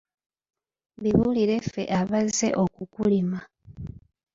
Bibulire 1.01 1.55
ffe 1.65 1.83
abazze 1.99 2.47
okukulima. 2.63 3.39